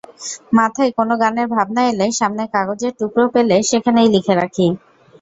[0.57, 4.67] মাথায় কোনো গানের ভাবনা এলে সামনে কাগজের টুকরো পেলে সেখানেই লিখে রাখি।